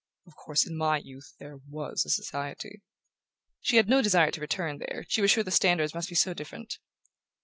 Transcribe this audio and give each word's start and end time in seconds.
Of 0.25 0.35
course 0.35 0.65
in 0.65 0.75
my 0.75 0.97
youth 0.97 1.35
there 1.37 1.57
WAS 1.69 2.05
a 2.05 2.09
Society"...She 2.09 3.77
had 3.77 3.87
no 3.87 4.01
desire 4.01 4.31
to 4.31 4.41
return 4.41 4.79
there 4.79 5.05
she 5.07 5.21
was 5.21 5.29
sure 5.29 5.43
the 5.43 5.51
standards 5.51 5.93
must 5.93 6.09
be 6.09 6.15
so 6.15 6.33
different. 6.33 6.79